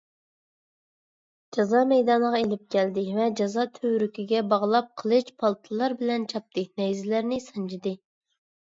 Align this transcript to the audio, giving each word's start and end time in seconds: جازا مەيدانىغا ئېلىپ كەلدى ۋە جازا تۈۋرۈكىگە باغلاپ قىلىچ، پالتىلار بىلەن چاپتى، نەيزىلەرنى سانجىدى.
جازا 1.57 1.81
مەيدانىغا 1.91 2.39
ئېلىپ 2.45 2.63
كەلدى 2.77 3.05
ۋە 3.19 3.27
جازا 3.43 3.67
تۈۋرۈكىگە 3.77 4.43
باغلاپ 4.55 4.91
قىلىچ، 5.03 5.33
پالتىلار 5.45 5.97
بىلەن 6.03 6.31
چاپتى، 6.35 6.67
نەيزىلەرنى 6.85 7.43
سانجىدى. 7.51 7.97